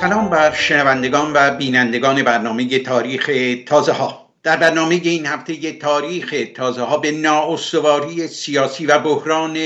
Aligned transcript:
سلام 0.00 0.30
بر 0.30 0.54
شنوندگان 0.54 1.32
و 1.34 1.56
بینندگان 1.56 2.22
برنامه 2.22 2.78
تاریخ 2.78 3.30
تازه 3.66 3.92
ها. 3.92 4.34
در 4.42 4.56
برنامه 4.56 4.94
این 4.94 5.26
هفته 5.26 5.72
تاریخ 5.72 6.34
تازه 6.54 6.82
ها 6.82 6.96
به 6.96 7.12
نااستواری 7.12 8.28
سیاسی 8.28 8.86
و 8.86 8.98
بحران 8.98 9.58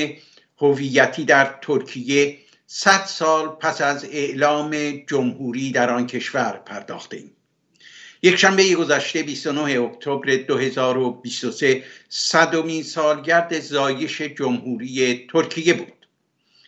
هویتی 0.58 1.24
در 1.24 1.58
ترکیه 1.62 2.38
صد 2.66 3.04
سال 3.04 3.48
پس 3.48 3.80
از 3.80 4.04
اعلام 4.04 4.76
جمهوری 5.06 5.72
در 5.72 5.90
آن 5.90 6.06
کشور 6.06 6.60
پرداخته 6.66 7.16
ایم 7.16 7.30
یک 8.22 8.36
شنبه 8.36 8.74
گذشته 8.74 9.22
29 9.22 9.80
اکتبر 9.80 10.36
2023 10.36 11.82
صدومین 12.08 12.82
سالگرد 12.82 13.60
زایش 13.60 14.22
جمهوری 14.22 15.26
ترکیه 15.32 15.74
بود. 15.74 16.06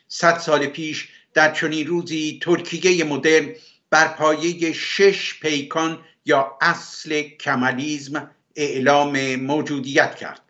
صد 0.08 0.38
سال 0.38 0.66
پیش 0.66 1.08
در 1.34 1.52
چنین 1.52 1.86
روزی 1.86 2.40
ترکیه 2.42 3.04
مدرن 3.04 3.54
بر 3.90 4.08
پایه 4.08 4.72
شش 4.72 5.40
پیکان 5.40 5.98
یا 6.24 6.58
اصل 6.60 7.22
کمالیزم 7.22 8.30
اعلام 8.56 9.36
موجودیت 9.36 10.14
کرد. 10.14 10.40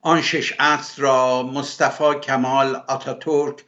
آن 0.00 0.22
شش 0.22 0.54
اصل 0.58 1.02
را 1.02 1.42
مصطفی 1.42 2.20
کمال 2.22 2.76
آتاتورک 2.88 3.64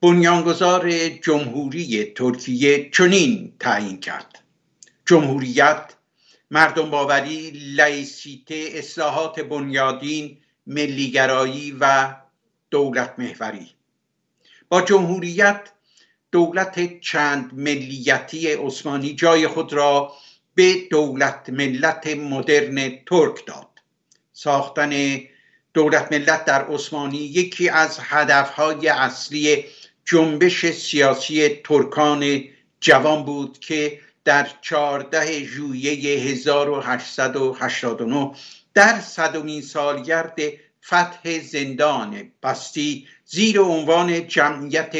بنیانگذار 0.00 1.08
جمهوری 1.08 2.04
ترکیه 2.04 2.90
چنین 2.90 3.52
تعیین 3.60 4.00
کرد. 4.00 4.38
جمهوریت 5.06 5.94
مردم 6.50 6.90
باوری 6.90 7.50
لایسیته 7.50 8.68
اصلاحات 8.72 9.40
بنیادین 9.40 10.38
ملیگرایی 10.66 11.76
و 11.80 12.14
دولت 12.70 13.14
محوری 13.18 13.70
جمهوریت 14.80 15.60
دولت 16.32 17.00
چند 17.00 17.50
ملیتی 17.54 18.52
عثمانی 18.52 19.14
جای 19.14 19.48
خود 19.48 19.72
را 19.72 20.12
به 20.54 20.74
دولت 20.90 21.50
ملت 21.50 22.06
مدرن 22.06 22.98
ترک 23.06 23.46
داد. 23.46 23.68
ساختن 24.32 25.20
دولت 25.74 26.12
ملت 26.12 26.44
در 26.44 26.64
عثمانی 26.64 27.18
یکی 27.18 27.68
از 27.68 27.98
هدفهای 28.02 28.88
اصلی 28.88 29.64
جنبش 30.04 30.66
سیاسی 30.66 31.48
ترکان 31.48 32.44
جوان 32.80 33.24
بود 33.24 33.58
که 33.58 34.00
در 34.24 34.48
14 34.60 35.44
ژوئیه 35.44 36.18
1889 36.18 38.32
در 38.74 39.00
صدومین 39.00 39.62
سالگرد 39.62 40.40
فتح 40.86 41.38
زندان 41.38 42.32
بستی 42.42 43.08
زیر 43.24 43.60
عنوان 43.60 44.26
جمعیت 44.26 44.96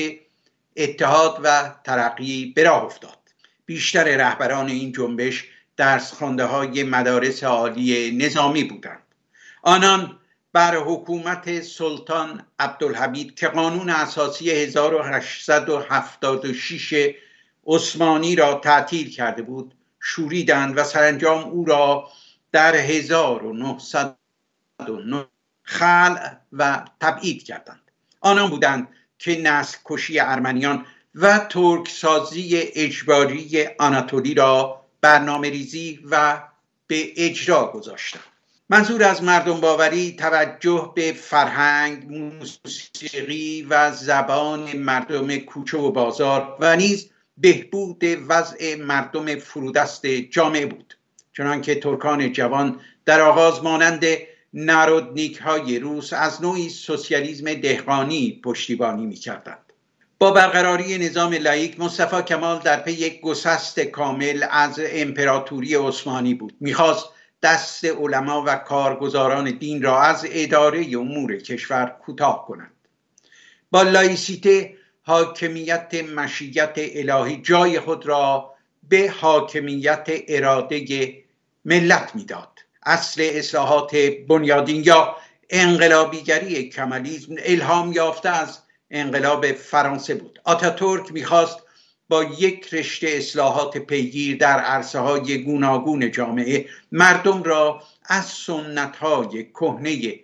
اتحاد 0.77 1.41
و 1.45 1.75
ترقی 1.85 2.53
به 2.57 2.65
راه 2.65 2.85
افتاد. 2.85 3.19
بیشتر 3.67 4.17
رهبران 4.17 4.69
این 4.69 4.93
جنبش 4.93 5.45
درس 5.77 6.13
خانده 6.13 6.45
های 6.45 6.83
مدارس 6.83 7.45
عالی 7.45 8.17
نظامی 8.17 8.65
بودند. 8.65 9.03
آنان 9.63 10.19
بر 10.53 10.77
حکومت 10.77 11.61
سلطان 11.61 12.47
عبدالحمید 12.59 13.35
که 13.35 13.49
قانون 13.49 13.91
اساسی 13.91 14.51
1876 14.51 17.15
عثمانی 17.67 18.37
را 18.37 18.55
تعطیل 18.55 19.11
کرده 19.11 19.43
بود 19.43 19.75
شوریدند 20.01 20.79
و 20.79 20.85
سرانجام 20.85 21.45
او 21.45 21.65
را 21.65 22.09
در 22.53 22.77
1909 22.77 25.27
خلع 25.75 26.37
و 26.53 26.85
تبعید 27.01 27.45
کردند. 27.45 27.81
آنان 28.21 28.51
بودند 28.51 28.89
که 29.19 29.41
نسل 29.43 29.79
کشی 29.85 30.21
ارمنیان 30.21 30.87
و 31.15 31.39
ترک 31.39 31.89
سازی 31.89 32.57
اجباری 32.75 33.67
آناتولی 33.79 34.35
را 34.35 34.85
برنامه 35.01 35.51
ریزی 35.51 36.01
و 36.11 36.43
به 36.87 37.13
اجرا 37.17 37.73
گذاشتند. 37.73 38.23
منظور 38.69 39.05
از 39.05 39.23
مردم 39.23 39.61
باوری 39.61 40.13
توجه 40.13 40.93
به 40.95 41.13
فرهنگ 41.13 42.07
موسیقی 42.09 43.67
و 43.71 43.93
زبان 43.93 44.77
مردم 44.77 45.37
کوچه 45.37 45.79
و 45.79 45.91
بازار 45.91 46.57
و 46.61 46.77
نیز 46.77 47.11
بهبود 47.39 48.05
وضع 48.29 48.77
مردم 48.77 49.37
فرودست 49.37 50.07
جامعه 50.07 50.67
بود. 50.67 50.99
چنانکه 51.37 51.75
ترکان 51.75 52.33
جوان 52.33 52.81
در 53.05 53.21
آغاز 53.21 53.63
مانند 53.63 54.05
نارودنیک 54.57 55.37
های 55.37 55.79
روس 55.79 56.13
از 56.13 56.43
نوعی 56.43 56.69
سوسیالیسم 56.69 57.55
دهقانی 57.55 58.41
پشتیبانی 58.45 59.07
می 59.07 59.15
کردند. 59.15 59.73
با 60.19 60.31
برقراری 60.31 60.99
نظام 60.99 61.33
لایک 61.33 61.81
مصطفی 61.81 62.23
کمال 62.23 62.59
در 62.59 62.81
پی 62.81 62.93
یک 62.93 63.21
گسست 63.21 63.81
کامل 63.81 64.45
از 64.51 64.81
امپراتوری 64.85 65.75
عثمانی 65.75 66.35
بود. 66.35 66.55
می‌خواست 66.61 67.07
دست 67.43 67.85
علما 67.85 68.45
و 68.47 68.57
کارگزاران 68.57 69.51
دین 69.51 69.83
را 69.83 70.03
از 70.03 70.27
اداره 70.31 70.87
امور 70.99 71.37
کشور 71.37 71.97
کوتاه 72.03 72.47
کند. 72.47 72.71
با 73.71 73.83
لایسیته 73.83 74.75
حاکمیت 75.03 75.95
مشیت 76.17 76.75
الهی 76.77 77.37
جای 77.37 77.81
خود 77.81 78.07
را 78.07 78.55
به 78.89 79.15
حاکمیت 79.21 80.07
اراده 80.29 81.15
ملت 81.65 82.15
می‌داد. 82.15 82.64
اصل 82.87 83.31
اصلاحات 83.35 83.97
بنیادین 84.29 84.83
یا 84.85 85.17
انقلابیگری 85.51 86.69
کمالیزم 86.69 87.35
الهام 87.39 87.93
یافته 87.93 88.29
از 88.29 88.59
انقلاب 88.91 89.53
فرانسه 89.53 90.15
بود. 90.15 90.41
آتاتورک 90.45 91.13
می‌خواست 91.13 91.59
با 92.09 92.25
یک 92.25 92.75
رشته 92.75 93.09
اصلاحات 93.09 93.79
پیگیر 93.79 94.37
در 94.37 94.61
عرصه 94.61 94.99
های 94.99 95.45
گوناگون 95.45 96.11
جامعه 96.11 96.67
مردم 96.93 97.43
را 97.43 97.83
از 98.05 98.25
سنت 98.25 98.97
های 98.97 99.45
کهنه 99.45 100.21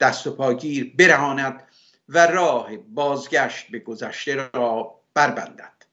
دست 0.00 0.26
و 0.26 0.36
پاگیر 0.36 0.92
برهاند 0.98 1.62
و 2.08 2.26
راه 2.26 2.76
بازگشت 2.76 3.66
به 3.70 3.78
گذشته 3.78 4.50
را 4.54 5.00
بربندد. 5.14 5.83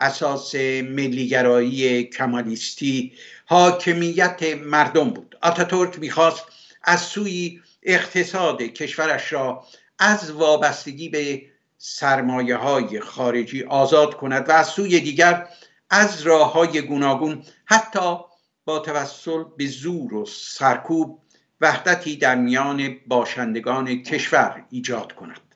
اساس 0.00 0.54
ملیگرایی 0.84 2.04
کمالیستی 2.04 3.12
حاکمیت 3.46 4.42
مردم 4.64 5.10
بود. 5.10 5.38
آتاتورک 5.42 5.98
می‌خواست 5.98 6.44
از 6.82 7.00
سوی 7.00 7.60
اقتصاد 7.82 8.62
کشورش 8.62 9.32
را 9.32 9.64
از 9.98 10.30
وابستگی 10.30 11.08
به 11.08 11.42
سرمایه 11.78 12.56
های 12.56 13.00
خارجی 13.00 13.62
آزاد 13.62 14.14
کند 14.14 14.48
و 14.48 14.52
از 14.52 14.66
سوی 14.66 15.00
دیگر 15.00 15.48
از 15.90 16.22
راه 16.22 16.52
های 16.52 16.82
گوناگون 16.82 17.42
حتی 17.64 18.16
با 18.64 18.78
توسل 18.78 19.44
به 19.56 19.66
زور 19.66 20.14
و 20.14 20.26
سرکوب 20.26 21.22
وحدتی 21.60 22.16
در 22.16 22.34
میان 22.34 22.96
باشندگان 23.06 24.02
کشور 24.02 24.64
ایجاد 24.70 25.12
کند. 25.12 25.49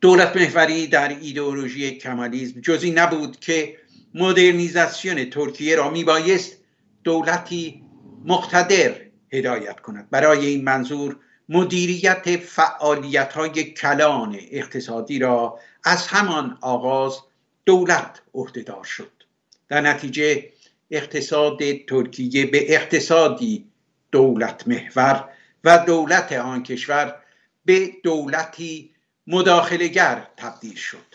دولت 0.00 0.36
محوری 0.36 0.86
در 0.86 1.08
ایدئولوژی 1.08 1.90
کمالیزم. 1.90 2.60
جزی 2.60 2.90
نبود 2.90 3.40
که 3.40 3.76
مدرنیزاسیون 4.14 5.30
ترکیه 5.30 5.76
را 5.76 5.90
میبایست 5.90 6.56
دولتی 7.04 7.82
مقتدر 8.24 8.94
هدایت 9.32 9.80
کند. 9.80 10.10
برای 10.10 10.46
این 10.46 10.64
منظور 10.64 11.16
مدیریت 11.48 12.36
فعالیت 12.36 13.32
های 13.32 13.64
کلان 13.64 14.38
اقتصادی 14.50 15.18
را 15.18 15.58
از 15.84 16.06
همان 16.06 16.58
آغاز 16.60 17.18
دولت 17.64 18.22
عهدهدار 18.34 18.84
شد. 18.84 19.12
در 19.68 19.80
نتیجه 19.80 20.52
اقتصاد 20.90 21.58
ترکیه 21.88 22.46
به 22.46 22.74
اقتصادی 22.74 23.64
دولت 24.12 24.68
محور 24.68 25.28
و 25.64 25.78
دولت 25.86 26.32
آن 26.32 26.62
کشور 26.62 27.14
به 27.64 27.92
دولتی 28.02 28.90
مداخلگر 29.30 30.26
تبدیل 30.36 30.74
شد. 30.74 31.14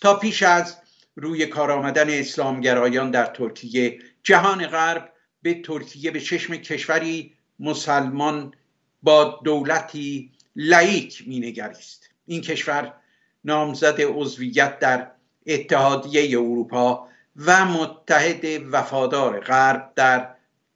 تا 0.00 0.18
پیش 0.18 0.42
از 0.42 0.76
روی 1.16 1.46
کار 1.46 1.70
آمدن 1.70 2.10
اسلامگرایان 2.10 3.10
در 3.10 3.26
ترکیه 3.26 3.98
جهان 4.22 4.66
غرب 4.66 5.12
به 5.42 5.62
ترکیه 5.62 6.10
به 6.10 6.20
چشم 6.20 6.56
کشوری 6.56 7.32
مسلمان 7.58 8.54
با 9.02 9.40
دولتی 9.44 10.32
لایک 10.56 11.28
مینگریست. 11.28 12.10
این 12.26 12.40
کشور 12.40 12.92
نامزد 13.44 14.00
عضویت 14.00 14.78
در 14.78 15.10
اتحادیه 15.46 16.38
اروپا 16.38 17.08
و 17.36 17.64
متحد 17.64 18.44
وفادار 18.72 19.40
غرب 19.40 19.92
در 19.96 20.28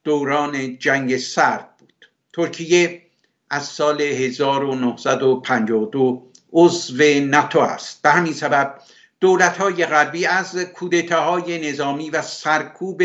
دوران 0.05 0.79
جنگ 0.79 1.17
سرد 1.17 1.77
بود. 1.79 2.11
ترکیه 2.33 3.03
از 3.51 3.65
سال 3.65 4.01
1952 4.01 6.30
عضو 6.53 7.03
ناتو 7.21 7.61
است 7.61 8.03
به 8.03 8.11
همین 8.11 8.33
سبب 8.33 8.81
دولت 9.21 9.57
های 9.57 9.87
غربی 9.87 10.27
از 10.27 10.57
کودتاهای 10.57 11.71
نظامی 11.71 12.11
و 12.11 12.23
سرکوب 12.23 13.03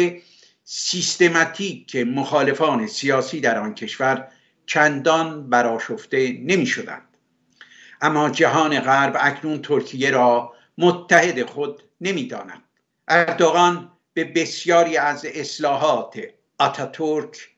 سیستماتیک 0.63 1.95
مخالفان 1.95 2.87
سیاسی 2.87 3.39
در 3.41 3.59
آن 3.59 3.75
کشور 3.75 4.27
چندان 4.65 5.49
براشفته 5.49 6.31
نمی 6.31 6.65
شدند. 6.65 7.17
اما 8.01 8.29
جهان 8.29 8.79
غرب 8.79 9.17
اکنون 9.19 9.61
ترکیه 9.61 10.11
را 10.11 10.53
متحد 10.77 11.43
خود 11.43 11.83
نمی 12.01 12.27
داند. 12.27 12.63
اردوغان 13.07 13.91
به 14.13 14.23
بسیاری 14.23 14.97
از 14.97 15.25
اصلاحات 15.25 16.19
آتاتورک 16.59 17.49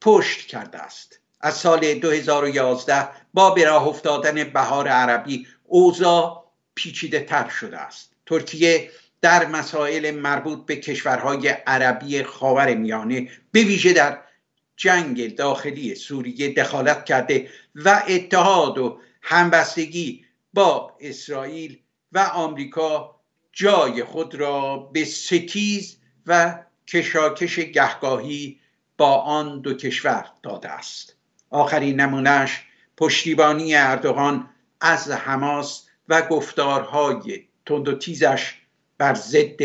پشت 0.00 0.46
کرده 0.46 0.78
است 0.78 1.20
از 1.40 1.54
سال 1.54 1.94
2011 1.94 3.08
با 3.34 3.50
به 3.50 3.72
افتادن 3.72 4.44
بهار 4.44 4.88
عربی 4.88 5.46
اوضاع 5.64 6.44
پیچیده 6.74 7.20
تر 7.20 7.48
شده 7.48 7.78
است. 7.78 8.12
ترکیه 8.26 8.90
در 9.20 9.46
مسائل 9.46 10.10
مربوط 10.10 10.66
به 10.66 10.76
کشورهای 10.76 11.48
عربی 11.48 12.22
خاور 12.22 12.74
میانه 12.74 13.28
به 13.52 13.60
ویژه 13.62 13.92
در 13.92 14.18
جنگ 14.76 15.34
داخلی 15.36 15.94
سوریه 15.94 16.54
دخالت 16.54 17.04
کرده 17.04 17.48
و 17.74 18.02
اتحاد 18.08 18.78
و 18.78 19.00
همبستگی 19.22 20.24
با 20.54 20.96
اسرائیل 21.00 21.78
و 22.12 22.18
آمریکا 22.18 23.20
جای 23.52 24.04
خود 24.04 24.34
را 24.34 24.76
به 24.76 25.04
ستیز 25.04 25.96
و 26.26 26.58
کشاکش 26.86 27.58
گهگاهی 27.58 28.60
با 28.98 29.14
آن 29.14 29.60
دو 29.60 29.74
کشور 29.74 30.26
داده 30.42 30.68
است. 30.68 31.19
آخرین 31.50 32.00
نمونهش 32.00 32.62
پشتیبانی 32.96 33.74
اردوغان 33.74 34.48
از 34.80 35.10
حماس 35.10 35.86
و 36.08 36.22
گفتارهای 36.22 37.44
تند 37.66 37.88
و 37.88 37.98
تیزش 37.98 38.54
بر 38.98 39.14
ضد 39.14 39.60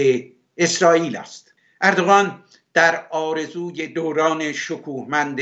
اسرائیل 0.58 1.18
است. 1.18 1.54
اردوغان 1.82 2.44
در 2.74 3.08
آرزوی 3.10 3.88
دوران 3.88 4.54
شکوهمند 4.54 5.42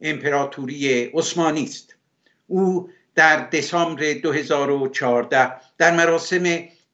امپراتوری 0.00 1.04
عثمانی 1.04 1.64
است. 1.64 1.96
او 2.46 2.90
در 3.14 3.48
دسامبر 3.48 4.12
2014 4.12 5.52
در 5.78 5.96
مراسم 5.96 6.44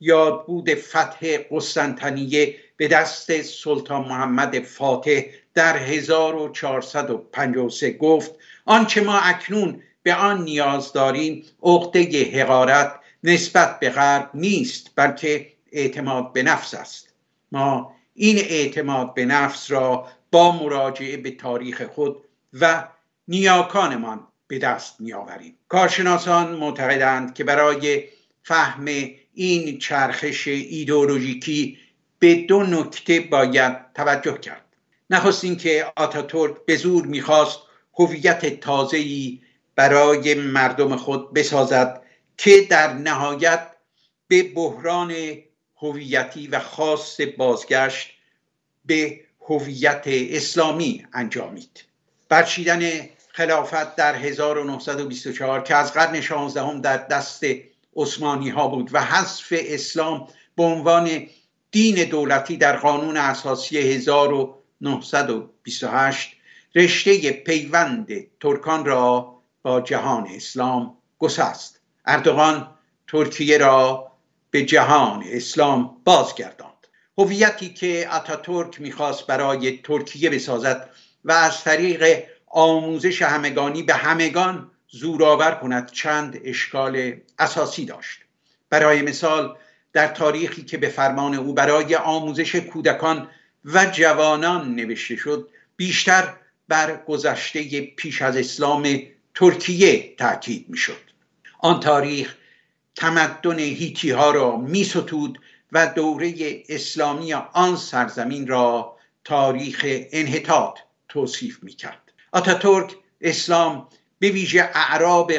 یادبود 0.01 0.75
فتح 0.75 1.37
قسطنطنیه 1.51 2.57
به 2.77 2.89
دست 2.89 3.43
سلطان 3.43 4.09
محمد 4.09 4.61
فاتح 4.61 5.21
در 5.55 5.77
1453 5.77 7.93
گفت 7.93 8.35
آنچه 8.67 9.01
ما 9.01 9.19
اکنون 9.19 9.83
به 10.03 10.15
آن 10.15 10.45
نیاز 10.45 10.93
داریم 10.93 11.45
عقده 11.63 12.25
حقارت 12.25 13.01
نسبت 13.25 13.81
به 13.81 13.91
غرب 13.91 14.31
نیست 14.35 14.91
بلکه 14.97 15.53
اعتماد 15.73 16.33
به 16.33 16.43
نفس 16.43 16.75
است. 16.75 17.15
ما 17.53 17.93
این 18.15 18.39
اعتماد 18.39 19.15
به 19.15 19.25
نفس 19.25 19.71
را 19.71 20.09
با 20.31 20.53
مراجعه 20.53 21.17
به 21.17 21.31
تاریخ 21.31 21.83
خود 21.83 22.25
و 22.53 22.89
نیاکانمان 23.29 24.27
به 24.47 24.59
دست 24.59 25.01
میآوریم. 25.01 25.59
کارشناسان 25.69 26.57
معتقدند 26.57 27.35
که 27.35 27.45
برای 27.45 28.05
فهم 28.43 28.85
این 29.35 29.79
چرخش 29.79 30.49
ایدئولوژیکی 30.49 31.79
به 32.19 32.35
دو 32.35 32.63
نکته 32.63 33.21
باید 33.21 33.93
توجه 33.95 34.39
کرد. 34.39 34.65
نخست 35.11 35.45
اینکه 35.45 35.93
آتاتورک 35.97 36.57
به 36.67 36.77
زور 36.77 37.07
می‌خواست 37.07 37.59
هویت 37.99 38.61
تازه‌ای 38.61 39.41
برای 39.77 40.35
مردم 40.35 40.97
خود 40.97 41.35
بسازد 41.35 42.03
که 42.37 42.67
در 42.71 42.93
نهایت 42.93 43.71
به 44.29 44.43
بحران 44.43 45.15
هویتی 45.77 46.47
و 46.47 46.61
خاص 46.61 47.21
بازگشت 47.39 48.11
به 48.87 49.21
هویت 49.49 50.03
اسلامی 50.07 51.07
انجامید 51.13 51.85
برچیدن 52.29 52.91
خلافت 53.29 53.97
در 53.97 54.15
1924 54.15 55.63
که 55.63 55.75
از 55.75 55.93
قرن 55.93 56.21
16 56.21 56.81
در 56.81 56.97
دست 56.97 57.45
عثمانی 57.97 58.49
ها 58.49 58.69
بود 58.69 58.91
و 58.93 59.01
حذف 59.01 59.53
اسلام 59.57 60.29
به 60.57 60.63
عنوان 60.63 61.27
دین 61.71 62.05
دولتی 62.05 62.57
در 62.57 62.77
قانون 62.77 63.17
اساسی 63.17 63.79
1928 63.79 66.36
رشته 66.77 67.33
پیوند 67.33 68.09
ترکان 68.41 68.85
را 68.85 69.39
با 69.63 69.81
جهان 69.81 70.27
اسلام 70.27 70.97
گسست. 71.19 71.81
اردوغان 72.05 72.71
ترکیه 73.07 73.59
را 73.59 74.13
به 74.51 74.65
جهان 74.65 75.25
اسلام 75.27 75.97
بازگرداند. 76.05 76.87
هویتی 77.19 77.75
که 77.75 78.15
اتاتورک 78.17 78.81
می‌خواست 78.81 79.27
برای 79.27 79.79
ترکیه 79.79 80.31
بسازد 80.31 80.91
و 81.25 81.33
از 81.33 81.65
طریق 81.65 82.25
آموزش 82.47 83.23
همگانی 83.23 83.83
به 83.83 83.95
همگان 83.95 84.71
زورآور 84.89 85.51
کند 85.51 85.91
چند 85.91 86.41
اشکال 86.45 87.13
اساسی 87.39 87.85
داشت. 87.85 88.21
برای 88.71 89.03
مثال 89.03 89.57
در 89.93 90.09
تاریخی 90.09 90.63
که 90.63 90.79
به 90.79 90.89
فرمان 90.89 91.35
او 91.35 91.55
برای 91.55 91.97
آموزش 91.97 92.57
کودکان 92.57 93.29
و 93.65 93.87
جوانان 93.87 94.75
نوشته 94.75 95.17
شد 95.17 95.49
بیشتر 95.77 96.35
بر 96.69 97.05
گذشته 97.07 97.81
پیش 97.81 98.23
از 98.23 98.37
اسلام 98.37 98.99
ترکیه 99.35 100.15
تاکید 100.17 100.67
می‌شد. 100.69 101.01
آن 101.59 101.81
تاریخ 101.81 102.37
تمدن 102.97 103.59
هیتی 103.59 104.11
ها 104.11 104.31
را 104.31 104.57
می 104.57 104.85
ستود 104.85 105.41
و 105.73 105.87
دوره 105.87 106.63
اسلامی 106.69 107.33
آن 107.33 107.77
سرزمین 107.77 108.47
را 108.47 108.97
تاریخ 109.25 109.87
انحطاط 109.89 110.79
توصیف 111.09 111.59
می 111.63 111.73
کرد 111.73 112.13
آتاتورک 112.33 112.95
اسلام 113.21 113.89
به 114.19 114.31
ویژه 114.31 114.71
اعراب 114.75 115.33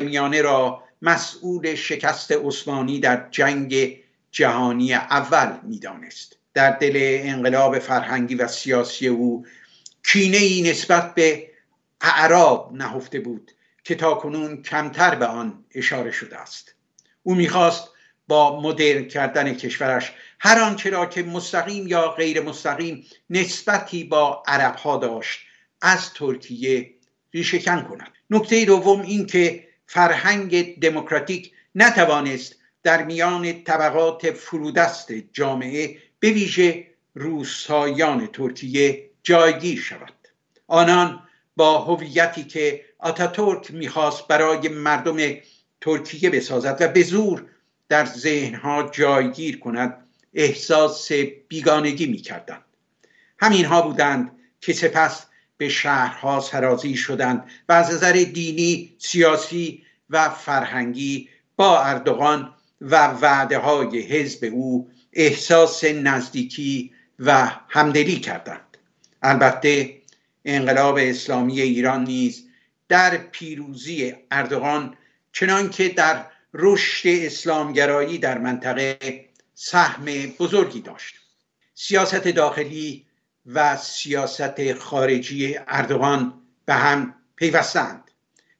میانه 0.00 0.42
را 0.42 0.82
مسئول 1.02 1.74
شکست 1.74 2.32
عثمانی 2.32 3.00
در 3.00 3.28
جنگ 3.30 3.98
جهانی 4.30 4.94
اول 4.94 5.58
می‌دانست. 5.62 6.36
در 6.54 6.70
دل 6.70 6.92
انقلاب 7.22 7.78
فرهنگی 7.78 8.34
و 8.34 8.48
سیاسی 8.48 9.08
او 9.08 9.46
کینه 10.04 10.36
ای 10.36 10.62
نسبت 10.62 11.14
به 11.14 11.50
اعراب 12.00 12.72
نهفته 12.72 13.20
بود 13.20 13.50
که 13.84 13.94
تاکنون 13.94 14.62
کمتر 14.62 15.14
به 15.14 15.26
آن 15.26 15.64
اشاره 15.74 16.10
شده 16.10 16.38
است. 16.38 16.74
او 17.22 17.34
می‌خواست 17.34 17.88
با 18.28 18.60
مدرن 18.60 19.04
کردن 19.04 19.54
کشورش 19.54 20.12
هر 20.40 20.58
آنچه 20.58 20.90
را 20.90 21.06
که 21.06 21.22
مستقیم 21.22 21.86
یا 21.86 22.08
غیر 22.08 22.42
مستقیم 22.42 23.06
نسبتی 23.30 24.04
با 24.04 24.42
عرب 24.46 24.76
ها 24.76 24.96
داشت 24.96 25.40
از 25.80 26.14
ترکیه 26.14 26.94
ریشهکن 27.34 27.82
کند. 27.82 28.12
نکته 28.30 28.64
دوم 28.64 29.00
این 29.00 29.26
که 29.26 29.68
فرهنگ 29.86 30.80
دموکراتیک 30.80 31.52
نتوانست 31.74 32.56
در 32.82 33.04
میان 33.04 33.64
طبقات 33.64 34.30
فرودست 34.30 35.12
جامعه 35.12 35.98
به 36.20 36.30
ویژه 36.30 36.86
روسایان 37.14 38.26
ترکیه 38.26 39.10
جایگیر 39.22 39.80
شود. 39.80 40.28
آنان 40.66 41.22
با 41.56 41.78
هویتی 41.78 42.44
که 42.44 42.84
آتاتورک 42.98 43.70
می‌خواست 43.70 44.28
برای 44.28 44.68
مردم 44.68 45.16
ترکیه 45.80 46.30
بسازد 46.30 46.76
و 46.80 46.88
به 46.88 47.02
زور 47.02 47.44
در 47.88 48.04
ذهنها 48.04 48.90
جایگیر 48.92 49.58
کند 49.58 50.08
احساس 50.34 51.12
بیگانگی 51.48 52.06
می‌کردند. 52.06 52.64
همینها 53.38 53.82
بودند 53.82 54.32
که 54.60 54.72
سپس 54.72 55.26
به 55.56 55.68
شهرها 55.68 56.40
سرازی 56.40 56.96
شدند 56.96 57.50
و 57.68 57.72
از 57.72 57.90
نظر 57.94 58.12
دینی 58.12 58.94
سیاسی 58.98 59.82
و 60.10 60.28
فرهنگی 60.28 61.28
با 61.56 61.82
اردوغان 61.82 62.54
و 62.80 63.06
وعده 63.06 63.58
های 63.58 64.00
حزب 64.00 64.44
او 64.52 64.90
احساس 65.12 65.84
نزدیکی 65.84 66.92
و 67.18 67.50
همدلی 67.68 68.16
کردند. 68.20 68.71
البته 69.22 70.02
انقلاب 70.44 70.98
اسلامی 70.98 71.60
ایران 71.60 72.04
نیز 72.04 72.48
در 72.88 73.16
پیروزی 73.16 74.14
اردوغان 74.30 74.96
چنانکه 75.32 75.88
در 75.88 76.26
رشد 76.54 77.08
اسلامگرایی 77.08 78.18
در 78.18 78.38
منطقه 78.38 78.98
سهم 79.54 80.04
بزرگی 80.38 80.80
داشت. 80.80 81.14
سیاست 81.74 82.28
داخلی 82.28 83.06
و 83.46 83.76
سیاست 83.76 84.74
خارجی 84.74 85.58
اردوغان 85.68 86.42
به 86.64 86.74
هم 86.74 87.14
پیوستند. 87.36 88.10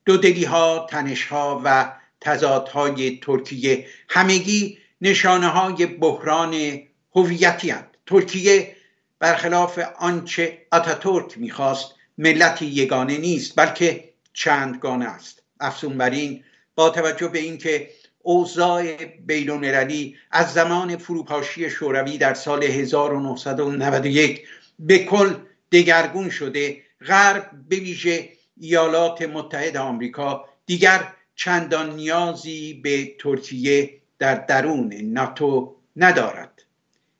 دو 0.04 0.16
دلی 0.16 0.44
ها 0.44 0.86
تنش 0.90 1.24
ها 1.24 1.62
و 1.64 1.92
تضادهای 2.20 3.18
ترکیه 3.22 3.86
همگی 4.08 4.78
نشانه 5.00 5.46
های 5.48 5.86
بحران 5.86 6.80
هویتی 7.14 7.74
ترکیه 8.06 8.76
برخلاف 9.22 9.78
آنچه 9.98 10.66
آتاتورک 10.72 11.38
می‌خواست 11.38 11.94
ملتی 12.18 12.66
یگانه 12.66 13.18
نیست 13.18 13.52
بلکه 13.56 14.08
چندگانه 14.32 15.04
است. 15.04 15.42
افزون 15.60 15.98
بر 15.98 16.10
این 16.10 16.44
با 16.74 16.90
توجه 16.90 17.28
به 17.28 17.38
اینکه 17.38 17.90
اوضاع 18.22 19.04
بینالمللی 19.04 20.16
از 20.30 20.52
زمان 20.52 20.96
فروپاشی 20.96 21.70
شوروی 21.70 22.18
در 22.18 22.34
سال 22.34 22.64
1991 22.64 24.48
به 24.78 24.98
کل 24.98 25.34
دگرگون 25.72 26.30
شده 26.30 26.82
غرب 27.06 27.50
به 27.68 27.76
ویژه 27.76 28.28
ایالات 28.60 29.22
متحد 29.22 29.76
آمریکا 29.76 30.44
دیگر 30.66 31.12
چندان 31.36 31.94
نیازی 31.94 32.74
به 32.74 33.12
ترکیه 33.18 33.90
در 34.18 34.34
درون 34.34 34.94
ناتو 34.94 35.76
ندارد. 35.96 36.62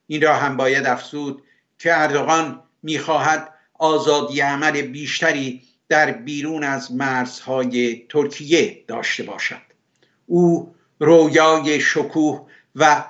این 0.07 0.23
را 0.23 0.35
هم 0.35 0.57
باید 0.57 0.87
افزود 0.87 1.43
که 1.83 2.01
اردوغان 2.01 2.63
می‌خواهد 2.83 3.55
آزادی 3.79 4.41
عمل 4.41 4.83
بیشتری 4.83 5.63
در 5.89 6.11
بیرون 6.11 6.65
از 6.65 6.93
مرزهای 6.93 8.07
ترکیه 8.09 8.85
داشته 8.89 9.23
باشد. 9.23 9.63
او 10.27 10.75
رویای 10.99 11.81
شکوه 11.81 12.47
و 12.77 13.05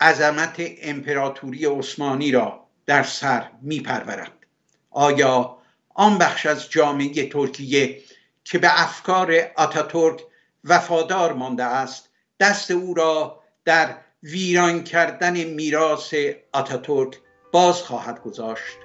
عظمت 0.00 0.54
امپراتوری 0.82 1.66
عثمانی 1.66 2.32
را 2.32 2.66
در 2.86 3.02
سر 3.02 3.50
میپرورد. 3.62 4.32
آیا 4.90 5.58
آن 5.94 6.18
بخش 6.18 6.46
از 6.46 6.70
جامعه 6.70 7.28
ترکیه 7.28 8.02
که 8.44 8.58
به 8.58 8.82
افکار 8.82 9.34
آتاتورک 9.56 10.20
وفادار 10.64 11.32
مانده 11.32 11.64
است 11.64 12.08
دست 12.40 12.70
او 12.70 12.94
را 12.94 13.40
در 13.64 13.96
ویران 14.22 14.84
کردن 14.84 15.44
میراث 15.44 16.14
آتاتورک 16.52 17.18
باز 17.54 17.82
خواهد 17.82 18.22
گذاشت. 18.22 18.78